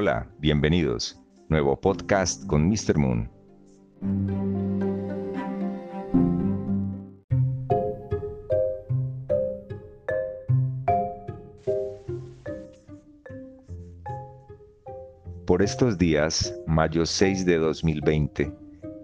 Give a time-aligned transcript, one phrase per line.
[0.00, 1.20] Hola, bienvenidos.
[1.48, 2.98] Nuevo podcast con Mr.
[2.98, 3.28] Moon.
[15.44, 18.52] Por estos días, mayo 6 de 2020,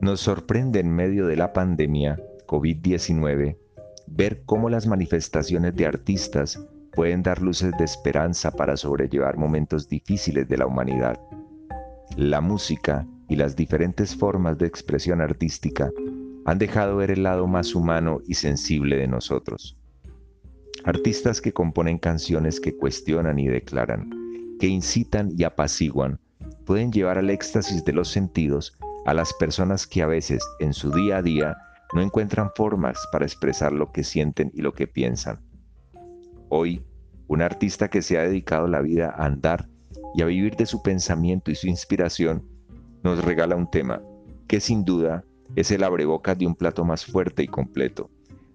[0.01, 3.59] nos sorprende en medio de la pandemia COVID-19
[4.07, 10.49] ver cómo las manifestaciones de artistas pueden dar luces de esperanza para sobrellevar momentos difíciles
[10.49, 11.19] de la humanidad.
[12.17, 15.91] La música y las diferentes formas de expresión artística
[16.45, 19.77] han dejado ver el lado más humano y sensible de nosotros.
[20.85, 24.11] Artistas que componen canciones que cuestionan y declaran,
[24.61, 26.21] que incitan y apaciguan,
[26.67, 28.77] pueden llevar al éxtasis de los sentidos
[29.07, 31.57] a las personas que a veces en su día a día
[31.95, 35.44] no encuentran formas para expresar lo que sienten y lo que piensan.
[36.49, 36.83] Hoy,
[37.27, 39.69] un artista que se ha dedicado la vida a andar
[40.15, 42.47] y a vivir de su pensamiento y su inspiración,
[43.03, 44.03] nos regala un tema
[44.47, 45.25] que sin duda
[45.57, 48.11] es el abrebocas de un plato más fuerte y completo,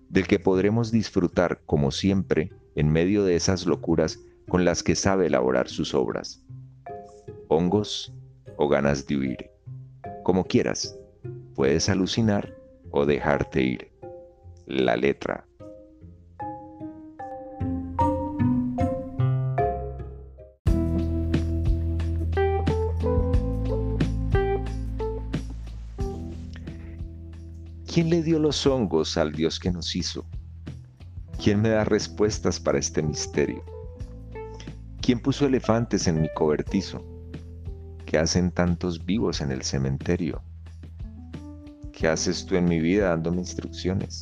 [0.09, 5.27] del que podremos disfrutar como siempre en medio de esas locuras con las que sabe
[5.27, 6.45] elaborar sus obras.
[7.47, 8.13] Hongos
[8.57, 9.49] o ganas de huir.
[10.23, 10.97] Como quieras,
[11.55, 12.55] puedes alucinar
[12.91, 13.91] o dejarte ir.
[14.65, 15.48] La letra
[27.91, 30.23] ¿Quién le dio los hongos al Dios que nos hizo?
[31.43, 33.63] ¿Quién me da respuestas para este misterio?
[35.01, 37.03] ¿Quién puso elefantes en mi cobertizo?
[38.05, 40.43] ¿Qué hacen tantos vivos en el cementerio?
[41.91, 44.19] ¿Qué haces tú en mi vida dándome instrucciones?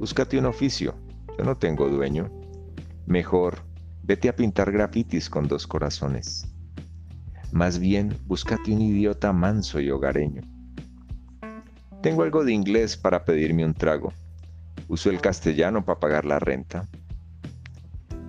[0.00, 0.96] Búscate un oficio,
[1.38, 2.28] yo no tengo dueño.
[3.06, 3.58] Mejor,
[4.02, 6.52] vete a pintar grafitis con dos corazones.
[7.52, 10.42] Más bien, búscate un idiota manso y hogareño
[12.06, 14.12] tengo algo de inglés para pedirme un trago.
[14.86, 16.88] Uso el castellano para pagar la renta.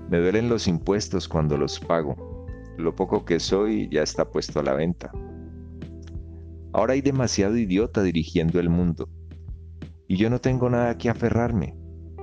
[0.10, 2.48] Me duelen los impuestos cuando los pago.
[2.80, 5.12] Lo poco que soy ya está puesto a la venta.
[6.74, 9.10] Ahora hay demasiado idiota dirigiendo el mundo.
[10.08, 11.76] Y yo no tengo nada que aferrarme.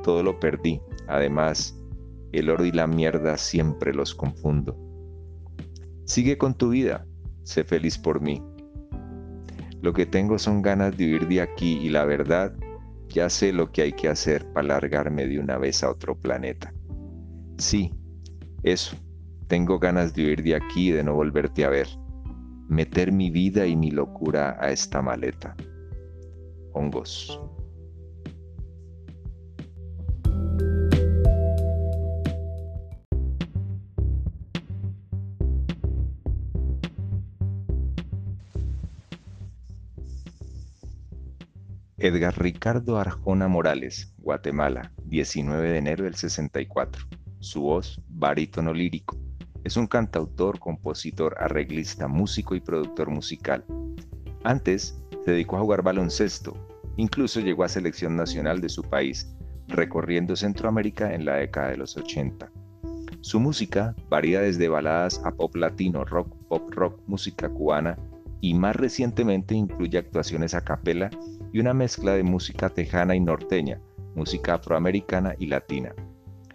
[0.03, 0.81] Todo lo perdí.
[1.07, 1.81] Además,
[2.33, 4.77] el oro y la mierda siempre los confundo.
[6.05, 7.07] Sigue con tu vida.
[7.45, 8.43] Sé feliz por mí.
[9.85, 12.57] Lo que tengo son ganas de huir de aquí y la verdad,
[13.11, 16.73] ya sé lo que hay que hacer para largarme de una vez a otro planeta.
[17.59, 17.93] Sí,
[18.63, 18.97] eso,
[19.47, 21.87] tengo ganas de huir de aquí y de no volverte a ver.
[22.67, 25.55] Meter mi vida y mi locura a esta maleta.
[26.73, 27.39] Hongos.
[42.05, 47.03] Edgar Ricardo Arjona Morales, Guatemala, 19 de enero del 64.
[47.39, 49.17] Su voz, barítono lírico.
[49.65, 53.65] Es un cantautor, compositor, arreglista, músico y productor musical.
[54.43, 56.53] Antes se dedicó a jugar baloncesto,
[56.99, 59.35] incluso llegó a selección nacional de su país,
[59.69, 62.53] recorriendo Centroamérica en la década de los 80.
[63.23, 67.97] Su música varía desde baladas a pop latino, rock, pop rock, música cubana
[68.43, 71.09] y más recientemente incluye actuaciones a capela
[71.55, 73.81] y una mezcla de música tejana y norteña,
[74.17, 75.95] música afroamericana y latina.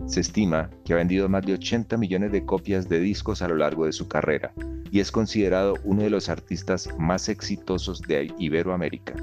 [0.08, 3.56] Se estima que ha vendido más de 80 millones de copias de discos a lo
[3.56, 4.52] largo de su carrera
[4.92, 9.14] y es considerado uno de los artistas más exitosos de Iberoamérica.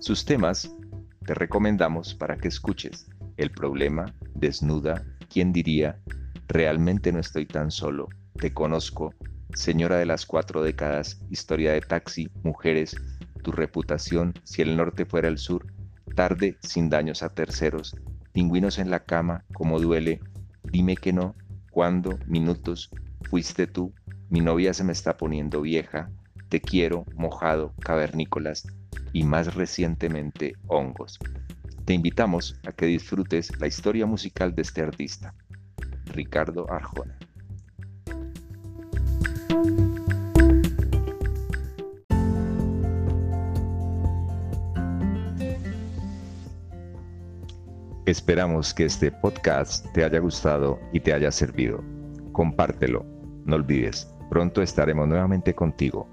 [0.00, 0.74] Sus temas
[1.24, 3.06] te recomendamos para que escuches
[3.36, 6.00] El problema, Desnuda, ¿quién diría?
[6.48, 8.08] Realmente no estoy tan solo,
[8.40, 9.14] te conozco,
[9.54, 12.94] Señora de las cuatro décadas, historia de taxi, mujeres,
[13.46, 15.72] tu reputación, si el norte fuera el sur,
[16.16, 17.94] tarde sin daños a terceros,
[18.32, 20.18] pingüinos en la cama, como duele,
[20.64, 21.36] dime que no,
[21.70, 22.90] cuándo, minutos,
[23.30, 23.94] fuiste tú,
[24.30, 26.10] mi novia se me está poniendo vieja,
[26.48, 28.66] te quiero, mojado, cavernícolas
[29.12, 31.16] y más recientemente hongos.
[31.84, 35.34] Te invitamos a que disfrutes la historia musical de este artista,
[36.06, 37.16] Ricardo Arjona.
[48.06, 51.82] Esperamos que este podcast te haya gustado y te haya servido.
[52.30, 53.04] Compártelo.
[53.44, 56.08] No olvides, pronto estaremos nuevamente contigo